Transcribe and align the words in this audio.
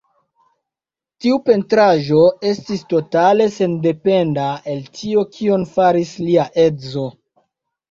Tiu 1.25 1.35
pentraĵo 1.49 2.21
estis 2.53 2.81
totale 2.95 3.47
sendependa 3.59 4.49
el 4.75 4.83
tio 4.99 5.29
kion 5.39 5.69
faris 5.77 6.17
lia 6.27 6.51
edzo. 6.67 7.09